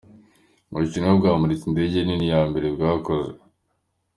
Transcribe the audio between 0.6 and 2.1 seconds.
Ubushinwa bwamuritse indege